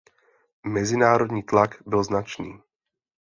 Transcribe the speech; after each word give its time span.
Mezinárodní 0.67 1.43
tlak 1.43 1.83
byl 1.85 2.03
značný. 2.03 2.59